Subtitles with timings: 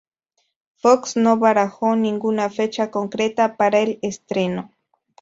[0.77, 4.71] Fox no barajó ninguna fecha concreta para el estreno.